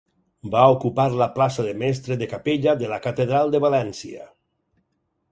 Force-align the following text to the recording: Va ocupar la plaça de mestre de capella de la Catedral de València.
Va 0.53 0.61
ocupar 0.75 1.03
la 1.17 1.25
plaça 1.35 1.65
de 1.67 1.75
mestre 1.81 2.17
de 2.21 2.27
capella 2.31 2.73
de 2.79 2.89
la 2.93 2.99
Catedral 3.03 3.53
de 3.57 3.61
València. 3.67 4.25